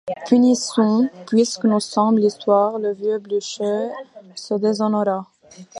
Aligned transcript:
Punissons, 0.25 1.11
puisque 1.27 1.65
nous 1.65 1.79
sommes 1.79 2.17
l’histoire: 2.17 2.79
le 2.79 2.91
vieux 2.91 3.19
Blücher 3.19 3.89
se 4.33 4.55
déshonora. 4.55 5.27